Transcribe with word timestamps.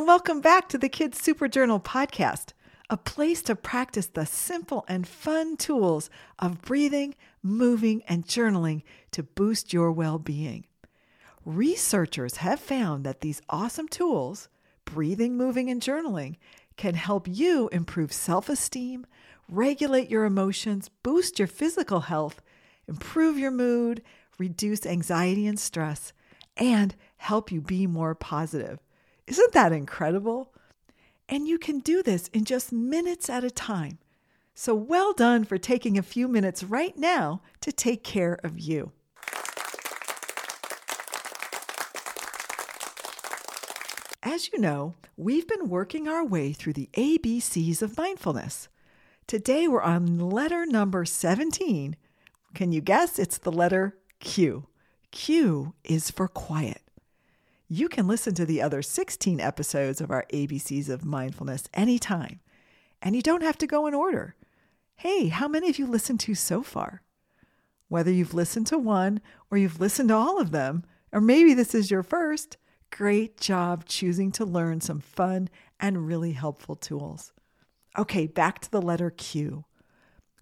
And 0.00 0.06
welcome 0.06 0.40
back 0.40 0.66
to 0.70 0.78
the 0.78 0.88
Kids 0.88 1.20
Super 1.20 1.46
Journal 1.46 1.78
podcast, 1.78 2.54
a 2.88 2.96
place 2.96 3.42
to 3.42 3.54
practice 3.54 4.06
the 4.06 4.24
simple 4.24 4.82
and 4.88 5.06
fun 5.06 5.58
tools 5.58 6.08
of 6.38 6.62
breathing, 6.62 7.14
moving, 7.42 8.02
and 8.08 8.24
journaling 8.24 8.80
to 9.10 9.22
boost 9.22 9.74
your 9.74 9.92
well 9.92 10.18
being. 10.18 10.64
Researchers 11.44 12.38
have 12.38 12.60
found 12.60 13.04
that 13.04 13.20
these 13.20 13.42
awesome 13.50 13.88
tools, 13.88 14.48
breathing, 14.86 15.36
moving, 15.36 15.68
and 15.68 15.82
journaling, 15.82 16.36
can 16.78 16.94
help 16.94 17.28
you 17.28 17.68
improve 17.70 18.10
self 18.10 18.48
esteem, 18.48 19.04
regulate 19.50 20.08
your 20.08 20.24
emotions, 20.24 20.88
boost 21.02 21.38
your 21.38 21.46
physical 21.46 22.00
health, 22.00 22.40
improve 22.88 23.38
your 23.38 23.50
mood, 23.50 24.00
reduce 24.38 24.86
anxiety 24.86 25.46
and 25.46 25.60
stress, 25.60 26.14
and 26.56 26.94
help 27.18 27.52
you 27.52 27.60
be 27.60 27.86
more 27.86 28.14
positive. 28.14 28.78
Isn't 29.26 29.52
that 29.52 29.72
incredible? 29.72 30.52
And 31.28 31.46
you 31.46 31.58
can 31.58 31.78
do 31.78 32.02
this 32.02 32.28
in 32.28 32.44
just 32.44 32.72
minutes 32.72 33.30
at 33.30 33.44
a 33.44 33.50
time. 33.50 33.98
So 34.54 34.74
well 34.74 35.12
done 35.12 35.44
for 35.44 35.58
taking 35.58 35.96
a 35.96 36.02
few 36.02 36.28
minutes 36.28 36.64
right 36.64 36.96
now 36.96 37.40
to 37.60 37.72
take 37.72 38.02
care 38.02 38.38
of 38.42 38.58
you. 38.58 38.92
As 44.22 44.52
you 44.52 44.58
know, 44.58 44.94
we've 45.16 45.48
been 45.48 45.68
working 45.68 46.06
our 46.06 46.24
way 46.24 46.52
through 46.52 46.74
the 46.74 46.90
ABCs 46.92 47.80
of 47.80 47.96
mindfulness. 47.96 48.68
Today 49.26 49.66
we're 49.66 49.80
on 49.80 50.18
letter 50.18 50.66
number 50.66 51.04
17. 51.04 51.96
Can 52.54 52.72
you 52.72 52.80
guess? 52.80 53.18
It's 53.18 53.38
the 53.38 53.52
letter 53.52 53.96
Q. 54.18 54.66
Q 55.10 55.74
is 55.84 56.10
for 56.10 56.28
quiet. 56.28 56.82
You 57.72 57.88
can 57.88 58.08
listen 58.08 58.34
to 58.34 58.44
the 58.44 58.60
other 58.60 58.82
16 58.82 59.38
episodes 59.38 60.00
of 60.00 60.10
our 60.10 60.24
ABCs 60.32 60.88
of 60.88 61.04
mindfulness 61.04 61.68
anytime, 61.72 62.40
and 63.00 63.14
you 63.14 63.22
don't 63.22 63.44
have 63.44 63.58
to 63.58 63.66
go 63.68 63.86
in 63.86 63.94
order. 63.94 64.34
Hey, 64.96 65.28
how 65.28 65.46
many 65.46 65.68
have 65.68 65.78
you 65.78 65.86
listened 65.86 66.18
to 66.20 66.34
so 66.34 66.64
far? 66.64 67.02
Whether 67.86 68.10
you've 68.10 68.34
listened 68.34 68.66
to 68.66 68.78
one 68.78 69.20
or 69.52 69.56
you've 69.56 69.78
listened 69.78 70.08
to 70.08 70.16
all 70.16 70.40
of 70.40 70.50
them, 70.50 70.82
or 71.12 71.20
maybe 71.20 71.54
this 71.54 71.72
is 71.72 71.92
your 71.92 72.02
first, 72.02 72.56
great 72.90 73.40
job 73.40 73.84
choosing 73.84 74.32
to 74.32 74.44
learn 74.44 74.80
some 74.80 74.98
fun 74.98 75.48
and 75.78 76.08
really 76.08 76.32
helpful 76.32 76.74
tools. 76.74 77.32
Okay, 77.96 78.26
back 78.26 78.58
to 78.62 78.70
the 78.72 78.82
letter 78.82 79.10
Q. 79.10 79.64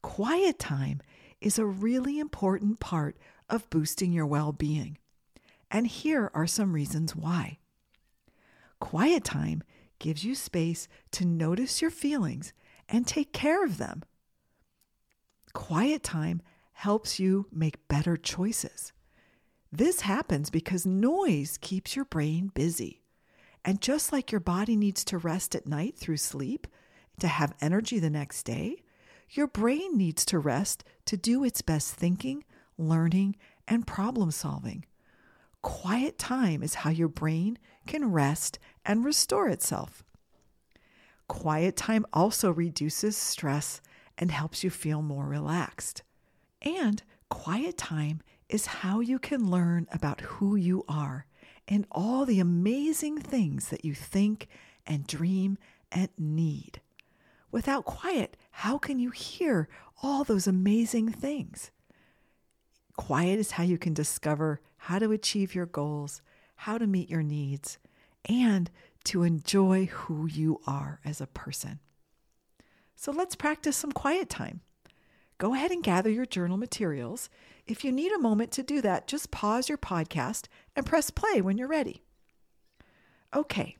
Quiet 0.00 0.60
time 0.60 1.00
is 1.40 1.58
a 1.58 1.66
really 1.66 2.20
important 2.20 2.78
part 2.78 3.18
of 3.50 3.68
boosting 3.68 4.12
your 4.12 4.26
well 4.26 4.52
being. 4.52 4.98
And 5.70 5.86
here 5.86 6.30
are 6.34 6.46
some 6.46 6.72
reasons 6.72 7.14
why. 7.14 7.58
Quiet 8.80 9.24
time 9.24 9.62
gives 9.98 10.24
you 10.24 10.34
space 10.34 10.88
to 11.12 11.24
notice 11.24 11.80
your 11.80 11.90
feelings 11.90 12.52
and 12.88 13.06
take 13.06 13.32
care 13.32 13.64
of 13.64 13.78
them. 13.78 14.02
Quiet 15.52 16.02
time 16.02 16.42
helps 16.72 17.18
you 17.18 17.46
make 17.50 17.88
better 17.88 18.16
choices. 18.16 18.92
This 19.72 20.02
happens 20.02 20.50
because 20.50 20.86
noise 20.86 21.58
keeps 21.60 21.96
your 21.96 22.04
brain 22.04 22.50
busy. 22.54 23.02
And 23.64 23.80
just 23.80 24.12
like 24.12 24.30
your 24.30 24.40
body 24.40 24.76
needs 24.76 25.04
to 25.06 25.18
rest 25.18 25.54
at 25.54 25.66
night 25.66 25.96
through 25.98 26.18
sleep 26.18 26.66
to 27.18 27.26
have 27.26 27.54
energy 27.60 27.98
the 27.98 28.10
next 28.10 28.44
day, 28.44 28.82
your 29.30 29.48
brain 29.48 29.96
needs 29.96 30.24
to 30.26 30.38
rest 30.38 30.84
to 31.06 31.16
do 31.16 31.42
its 31.42 31.62
best 31.62 31.94
thinking, 31.94 32.44
learning, 32.78 33.36
and 33.66 33.86
problem 33.86 34.30
solving. 34.30 34.84
Quiet 35.66 36.16
time 36.16 36.62
is 36.62 36.74
how 36.74 36.90
your 36.90 37.08
brain 37.08 37.58
can 37.88 38.12
rest 38.12 38.60
and 38.84 39.04
restore 39.04 39.48
itself. 39.48 40.04
Quiet 41.26 41.76
time 41.76 42.06
also 42.12 42.52
reduces 42.52 43.16
stress 43.16 43.80
and 44.16 44.30
helps 44.30 44.62
you 44.62 44.70
feel 44.70 45.02
more 45.02 45.26
relaxed. 45.26 46.04
And 46.62 47.02
quiet 47.30 47.76
time 47.76 48.22
is 48.48 48.66
how 48.66 49.00
you 49.00 49.18
can 49.18 49.50
learn 49.50 49.88
about 49.90 50.20
who 50.20 50.54
you 50.54 50.84
are 50.88 51.26
and 51.66 51.84
all 51.90 52.24
the 52.24 52.38
amazing 52.38 53.18
things 53.18 53.70
that 53.70 53.84
you 53.84 53.92
think 53.92 54.46
and 54.86 55.04
dream 55.04 55.58
and 55.90 56.10
need. 56.16 56.80
Without 57.50 57.84
quiet, 57.84 58.36
how 58.52 58.78
can 58.78 59.00
you 59.00 59.10
hear 59.10 59.68
all 60.00 60.22
those 60.22 60.46
amazing 60.46 61.08
things? 61.08 61.72
Quiet 62.96 63.40
is 63.40 63.50
how 63.50 63.64
you 63.64 63.78
can 63.78 63.94
discover 63.94 64.60
how 64.76 64.98
to 64.98 65.12
achieve 65.12 65.54
your 65.54 65.66
goals, 65.66 66.22
how 66.56 66.78
to 66.78 66.86
meet 66.86 67.10
your 67.10 67.22
needs, 67.22 67.78
and 68.24 68.70
to 69.04 69.22
enjoy 69.22 69.86
who 69.86 70.26
you 70.26 70.60
are 70.66 71.00
as 71.04 71.20
a 71.20 71.26
person. 71.26 71.78
So 72.96 73.12
let's 73.12 73.36
practice 73.36 73.76
some 73.76 73.92
quiet 73.92 74.28
time. 74.28 74.60
Go 75.38 75.54
ahead 75.54 75.70
and 75.70 75.84
gather 75.84 76.10
your 76.10 76.24
journal 76.24 76.56
materials. 76.56 77.28
If 77.66 77.84
you 77.84 77.92
need 77.92 78.10
a 78.12 78.18
moment 78.18 78.52
to 78.52 78.62
do 78.62 78.80
that, 78.80 79.06
just 79.06 79.30
pause 79.30 79.68
your 79.68 79.78
podcast 79.78 80.46
and 80.74 80.86
press 80.86 81.10
play 81.10 81.40
when 81.40 81.58
you're 81.58 81.68
ready. 81.68 82.02
Okay, 83.34 83.76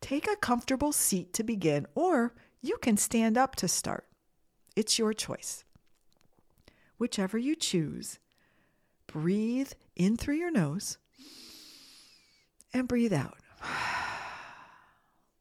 take 0.00 0.26
a 0.26 0.36
comfortable 0.36 0.92
seat 0.92 1.32
to 1.34 1.44
begin, 1.44 1.86
or 1.94 2.34
you 2.60 2.76
can 2.78 2.96
stand 2.96 3.38
up 3.38 3.54
to 3.56 3.68
start. 3.68 4.06
It's 4.74 4.98
your 4.98 5.12
choice. 5.12 5.64
Whichever 6.98 7.38
you 7.38 7.54
choose, 7.54 8.18
Breathe 9.12 9.72
in 9.96 10.16
through 10.16 10.36
your 10.36 10.52
nose 10.52 10.96
and 12.72 12.86
breathe 12.86 13.12
out. 13.12 13.38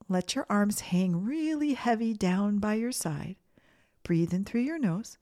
Let 0.10 0.34
your 0.34 0.48
arms 0.50 0.80
hang 0.80 1.24
really 1.24 1.76
heavy 1.76 2.16
down 2.16 2.58
by 2.58 2.74
your 2.74 2.92
side. 2.92 3.36
Breathe 4.02 4.34
in 4.34 4.44
through 4.44 4.62
your 4.62 4.80
nose 4.80 5.20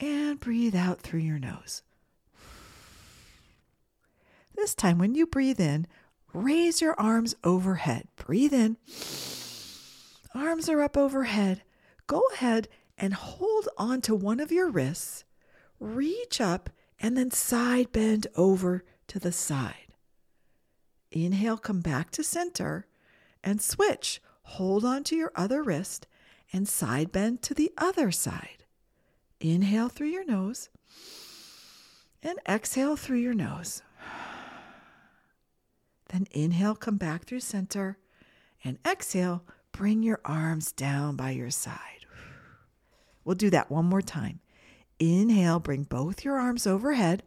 and 0.00 0.40
breathe 0.40 0.74
out 0.74 1.00
through 1.00 1.20
your 1.20 1.38
nose. 1.38 1.82
This 4.56 4.74
time, 4.74 4.98
when 4.98 5.14
you 5.14 5.26
breathe 5.26 5.60
in, 5.60 5.86
raise 6.34 6.80
your 6.80 6.98
arms 6.98 7.36
overhead. 7.44 8.08
Breathe 8.16 8.52
in. 8.52 8.76
Arms 10.34 10.68
are 10.68 10.82
up 10.82 10.96
overhead. 10.96 11.62
Go 12.08 12.20
ahead 12.34 12.66
and 12.96 13.14
hold 13.14 13.68
on 13.78 14.00
to 14.00 14.14
one 14.16 14.40
of 14.40 14.50
your 14.50 14.68
wrists 14.68 15.22
reach 15.80 16.40
up 16.40 16.70
and 17.00 17.16
then 17.16 17.30
side 17.30 17.92
bend 17.92 18.26
over 18.36 18.84
to 19.08 19.18
the 19.18 19.32
side. 19.32 19.94
Inhale, 21.10 21.58
come 21.58 21.80
back 21.80 22.10
to 22.12 22.22
center 22.22 22.86
and 23.42 23.62
switch. 23.62 24.20
Hold 24.42 24.84
on 24.84 25.04
to 25.04 25.16
your 25.16 25.32
other 25.34 25.62
wrist 25.62 26.06
and 26.52 26.68
side 26.68 27.12
bend 27.12 27.42
to 27.42 27.54
the 27.54 27.72
other 27.78 28.10
side. 28.10 28.64
Inhale 29.40 29.88
through 29.88 30.08
your 30.08 30.24
nose 30.24 30.68
and 32.22 32.38
exhale 32.48 32.96
through 32.96 33.18
your 33.18 33.34
nose. 33.34 33.82
Then 36.08 36.26
inhale, 36.30 36.74
come 36.74 36.96
back 36.96 37.24
through 37.24 37.40
center 37.40 37.98
and 38.64 38.78
exhale, 38.86 39.44
bring 39.72 40.02
your 40.02 40.20
arms 40.24 40.72
down 40.72 41.16
by 41.16 41.30
your 41.30 41.50
side. 41.50 42.06
We'll 43.24 43.36
do 43.36 43.50
that 43.50 43.70
one 43.70 43.84
more 43.84 44.02
time. 44.02 44.40
Inhale, 44.98 45.60
bring 45.60 45.84
both 45.84 46.24
your 46.24 46.38
arms 46.38 46.66
overhead. 46.66 47.22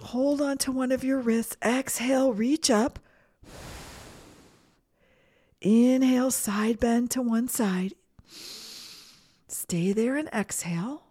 Hold 0.00 0.40
on 0.40 0.58
to 0.58 0.72
one 0.72 0.92
of 0.92 1.02
your 1.02 1.18
wrists. 1.18 1.56
Exhale, 1.64 2.32
reach 2.32 2.70
up. 2.70 2.98
Inhale, 5.60 6.30
side 6.30 6.78
bend 6.78 7.10
to 7.12 7.22
one 7.22 7.48
side. 7.48 7.94
Stay 9.48 9.92
there 9.92 10.16
and 10.16 10.28
exhale. 10.28 11.04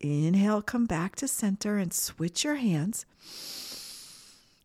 Inhale, 0.00 0.62
come 0.62 0.86
back 0.86 1.16
to 1.16 1.26
center 1.26 1.76
and 1.76 1.92
switch 1.92 2.44
your 2.44 2.56
hands. 2.56 3.06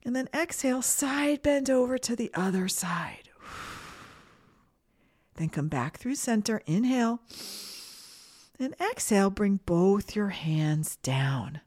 And 0.06 0.15
then 0.15 0.27
exhale, 0.33 0.81
side 0.81 1.42
bend 1.42 1.69
over 1.69 1.97
to 1.97 2.15
the 2.15 2.30
other 2.33 2.68
side. 2.68 3.22
Then 5.35 5.50
come 5.50 5.68
back 5.68 5.97
through 5.97 6.15
center. 6.15 6.62
Inhale. 6.65 7.21
And 8.59 8.75
exhale, 8.80 9.30
bring 9.30 9.59
both 9.65 10.15
your 10.15 10.30
hands 10.30 10.97
down. 10.97 11.62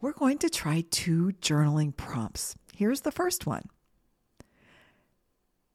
We're 0.00 0.12
going 0.12 0.38
to 0.38 0.50
try 0.50 0.84
two 0.90 1.32
journaling 1.40 1.96
prompts. 1.96 2.56
Here's 2.76 3.02
the 3.02 3.12
first 3.12 3.46
one 3.46 3.70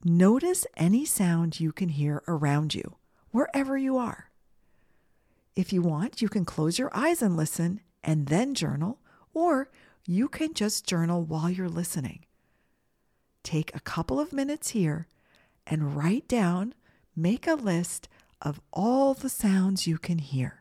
Notice 0.04 0.68
any 0.78 1.04
sound 1.04 1.60
you 1.60 1.72
can 1.72 1.90
hear 1.90 2.22
around 2.28 2.76
you, 2.76 2.98
wherever 3.32 3.78
you 3.78 3.98
are. 3.98 4.30
If 5.56 5.74
you 5.74 5.82
want, 5.82 6.22
you 6.22 6.30
can 6.30 6.46
close 6.46 6.78
your 6.78 6.90
eyes 6.94 7.22
and 7.22 7.36
listen 7.36 7.82
and 8.04 8.28
then 8.28 8.54
journal, 8.54 9.00
or 9.34 9.70
you 10.06 10.28
can 10.28 10.54
just 10.54 10.86
journal 10.86 11.24
while 11.24 11.50
you're 11.50 11.70
listening. 11.70 12.26
Take 13.44 13.76
a 13.76 13.80
couple 13.80 14.20
of 14.20 14.34
minutes 14.34 14.70
here 14.70 15.08
and 15.68 15.96
write 15.96 16.28
down, 16.28 16.74
make 17.16 17.48
a 17.48 17.56
list 17.56 18.10
of 18.42 18.60
all 18.72 19.14
the 19.14 19.30
sounds 19.30 19.88
you 19.88 19.98
can 19.98 20.20
hear. 20.20 20.60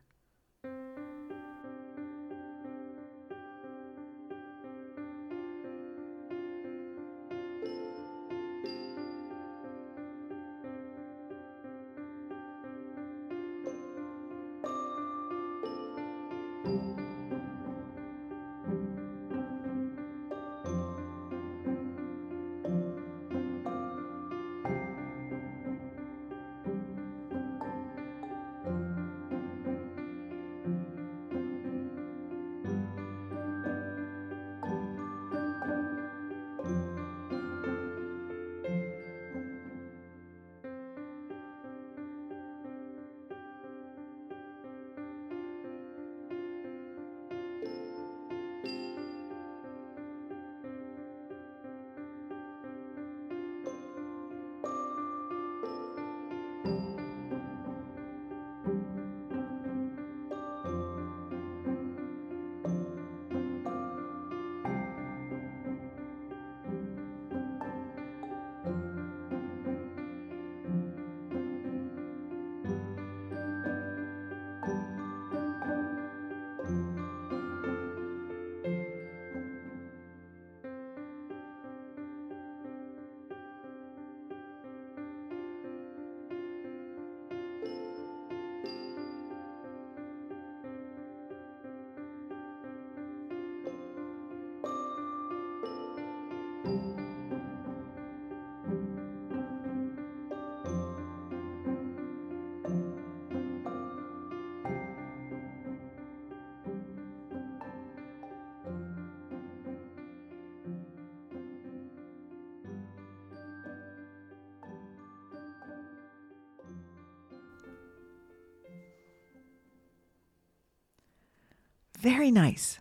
Very 121.99 122.31
nice. 122.31 122.79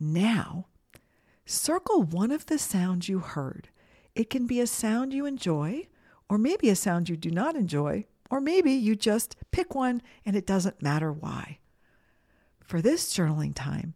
Now, 0.00 0.68
circle 1.44 2.02
one 2.02 2.30
of 2.30 2.46
the 2.46 2.58
sounds 2.58 3.10
you 3.10 3.18
heard. 3.18 3.68
It 4.14 4.30
can 4.30 4.46
be 4.46 4.58
a 4.58 4.66
sound 4.66 5.12
you 5.12 5.26
enjoy, 5.26 5.88
or 6.30 6.38
maybe 6.38 6.70
a 6.70 6.76
sound 6.76 7.10
you 7.10 7.16
do 7.18 7.30
not 7.30 7.56
enjoy, 7.56 8.06
or 8.30 8.40
maybe 8.40 8.72
you 8.72 8.96
just 8.96 9.36
pick 9.50 9.74
one 9.74 10.00
and 10.24 10.34
it 10.34 10.46
doesn't 10.46 10.80
matter 10.80 11.12
why. 11.12 11.58
For 12.60 12.80
this 12.80 13.12
journaling 13.12 13.54
time, 13.54 13.92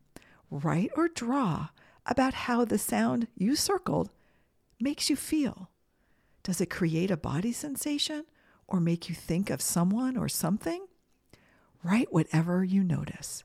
write 0.51 0.91
or 0.95 1.09
draw 1.09 1.69
about 2.05 2.35
how 2.35 2.67
the 2.67 2.79
sound 2.79 3.27
you 3.35 3.57
circled 3.57 4.11
makes 4.79 5.09
you 5.09 5.17
feel. 5.17 5.71
Does 6.43 6.61
it 6.61 6.69
create 6.69 7.11
a 7.11 7.17
body 7.17 7.53
sensation 7.53 8.27
or 8.67 8.81
make 8.81 9.09
you 9.09 9.15
think 9.15 9.49
of 9.49 9.63
someone 9.63 10.19
or 10.19 10.29
something? 10.29 10.87
Write 11.83 12.13
whatever 12.13 12.63
you 12.65 12.85
notice. 12.85 13.45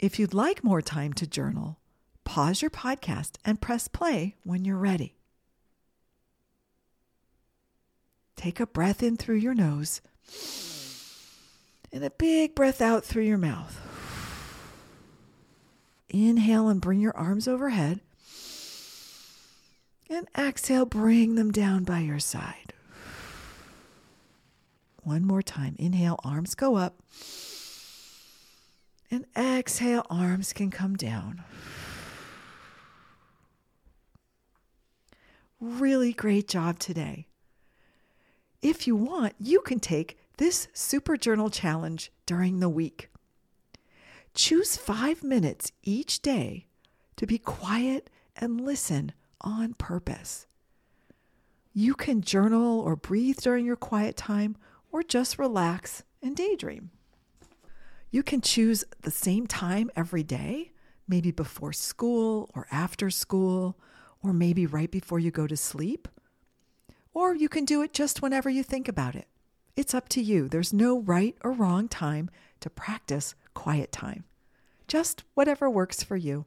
If 0.00 0.18
you'd 0.18 0.32
like 0.32 0.64
more 0.64 0.80
time 0.80 1.12
to 1.14 1.26
journal, 1.26 1.78
pause 2.24 2.62
your 2.62 2.70
podcast 2.70 3.32
and 3.44 3.60
press 3.60 3.86
play 3.86 4.34
when 4.44 4.64
you're 4.64 4.78
ready. 4.78 5.18
Take 8.34 8.60
a 8.60 8.66
breath 8.66 9.02
in 9.02 9.18
through 9.18 9.36
your 9.36 9.52
nose 9.52 10.00
and 11.92 12.02
a 12.02 12.08
big 12.08 12.54
breath 12.54 12.80
out 12.80 13.04
through 13.04 13.24
your 13.24 13.36
mouth. 13.36 13.78
Inhale 16.08 16.70
and 16.70 16.80
bring 16.80 17.00
your 17.00 17.14
arms 17.14 17.46
overhead. 17.46 18.00
And 20.08 20.26
exhale, 20.36 20.86
bring 20.86 21.34
them 21.34 21.52
down 21.52 21.84
by 21.84 21.98
your 21.98 22.20
side. 22.20 22.72
One 25.02 25.26
more 25.26 25.42
time. 25.42 25.76
Inhale, 25.78 26.18
arms 26.24 26.54
go 26.54 26.76
up. 26.76 27.02
And 29.10 29.26
exhale, 29.36 30.06
arms 30.08 30.52
can 30.52 30.70
come 30.70 30.96
down. 30.96 31.42
Really 35.60 36.12
great 36.12 36.48
job 36.48 36.78
today. 36.78 37.26
If 38.62 38.86
you 38.86 38.94
want, 38.94 39.34
you 39.38 39.60
can 39.60 39.80
take 39.80 40.18
this 40.36 40.68
Super 40.72 41.16
Journal 41.16 41.50
Challenge 41.50 42.12
during 42.24 42.60
the 42.60 42.68
week. 42.68 43.10
Choose 44.34 44.76
five 44.76 45.24
minutes 45.24 45.72
each 45.82 46.22
day 46.22 46.66
to 47.16 47.26
be 47.26 47.38
quiet 47.38 48.08
and 48.36 48.60
listen 48.60 49.12
on 49.40 49.74
purpose. 49.74 50.46
You 51.72 51.94
can 51.94 52.20
journal 52.20 52.80
or 52.80 52.96
breathe 52.96 53.38
during 53.38 53.66
your 53.66 53.76
quiet 53.76 54.16
time 54.16 54.56
or 54.92 55.02
just 55.02 55.38
relax 55.38 56.04
and 56.22 56.36
daydream. 56.36 56.90
You 58.12 58.24
can 58.24 58.40
choose 58.40 58.84
the 59.02 59.10
same 59.10 59.46
time 59.46 59.88
every 59.94 60.24
day, 60.24 60.72
maybe 61.06 61.30
before 61.30 61.72
school 61.72 62.50
or 62.54 62.66
after 62.72 63.08
school, 63.08 63.78
or 64.20 64.32
maybe 64.32 64.66
right 64.66 64.90
before 64.90 65.20
you 65.20 65.30
go 65.30 65.46
to 65.46 65.56
sleep. 65.56 66.08
Or 67.14 67.34
you 67.36 67.48
can 67.48 67.64
do 67.64 67.82
it 67.82 67.92
just 67.92 68.20
whenever 68.20 68.50
you 68.50 68.64
think 68.64 68.88
about 68.88 69.14
it. 69.14 69.28
It's 69.76 69.94
up 69.94 70.08
to 70.10 70.20
you. 70.20 70.48
There's 70.48 70.72
no 70.72 70.98
right 70.98 71.36
or 71.42 71.52
wrong 71.52 71.86
time 71.86 72.30
to 72.60 72.68
practice 72.68 73.36
quiet 73.54 73.92
time. 73.92 74.24
Just 74.88 75.22
whatever 75.34 75.70
works 75.70 76.02
for 76.02 76.16
you. 76.16 76.46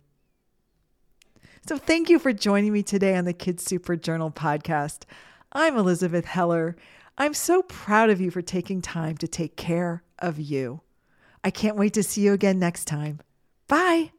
So, 1.66 1.78
thank 1.78 2.10
you 2.10 2.20
for 2.20 2.34
joining 2.34 2.74
me 2.74 2.84
today 2.84 3.16
on 3.16 3.24
the 3.24 3.32
Kids 3.32 3.64
Super 3.64 3.96
Journal 3.96 4.32
podcast. 4.32 5.04
I'm 5.54 5.78
Elizabeth 5.78 6.26
Heller. 6.26 6.76
I'm 7.18 7.34
so 7.34 7.62
proud 7.64 8.10
of 8.10 8.20
you 8.20 8.32
for 8.32 8.42
taking 8.42 8.82
time 8.82 9.16
to 9.18 9.30
take 9.30 9.56
care 9.56 10.04
of 10.20 10.40
you. 10.40 10.82
I 11.44 11.52
can't 11.52 11.76
wait 11.76 11.94
to 11.94 12.04
see 12.04 12.22
you 12.22 12.34
again 12.34 12.60
next 12.60 12.86
time. 12.86 13.20
Bye. 13.68 14.12